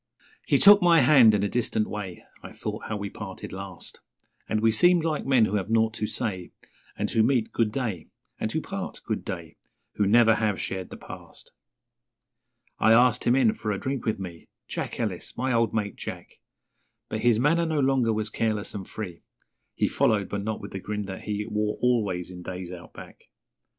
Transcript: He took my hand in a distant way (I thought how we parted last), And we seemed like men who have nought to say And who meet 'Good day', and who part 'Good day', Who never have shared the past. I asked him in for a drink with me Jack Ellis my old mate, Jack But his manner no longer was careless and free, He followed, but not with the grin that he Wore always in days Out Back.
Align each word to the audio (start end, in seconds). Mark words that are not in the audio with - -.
He 0.47 0.57
took 0.57 0.81
my 0.81 1.01
hand 1.01 1.35
in 1.35 1.43
a 1.43 1.47
distant 1.47 1.87
way 1.87 2.23
(I 2.41 2.51
thought 2.53 2.85
how 2.89 2.97
we 2.97 3.11
parted 3.11 3.53
last), 3.53 3.99
And 4.49 4.59
we 4.59 4.71
seemed 4.71 5.05
like 5.05 5.27
men 5.27 5.45
who 5.45 5.57
have 5.57 5.69
nought 5.69 5.93
to 5.93 6.07
say 6.07 6.49
And 6.97 7.07
who 7.11 7.21
meet 7.21 7.51
'Good 7.51 7.71
day', 7.71 8.07
and 8.39 8.51
who 8.51 8.61
part 8.61 9.01
'Good 9.05 9.23
day', 9.23 9.57
Who 9.97 10.07
never 10.07 10.33
have 10.33 10.59
shared 10.59 10.89
the 10.89 10.97
past. 10.97 11.51
I 12.79 12.93
asked 12.93 13.25
him 13.25 13.35
in 13.35 13.53
for 13.53 13.69
a 13.71 13.77
drink 13.77 14.05
with 14.07 14.17
me 14.17 14.47
Jack 14.67 14.99
Ellis 14.99 15.37
my 15.37 15.53
old 15.53 15.71
mate, 15.71 15.97
Jack 15.97 16.39
But 17.07 17.19
his 17.19 17.39
manner 17.39 17.67
no 17.67 17.79
longer 17.79 18.11
was 18.11 18.31
careless 18.31 18.73
and 18.73 18.89
free, 18.89 19.21
He 19.75 19.87
followed, 19.87 20.29
but 20.29 20.41
not 20.43 20.59
with 20.61 20.71
the 20.71 20.79
grin 20.79 21.05
that 21.05 21.21
he 21.25 21.45
Wore 21.45 21.77
always 21.79 22.31
in 22.31 22.41
days 22.41 22.71
Out 22.71 22.93
Back. 22.95 23.25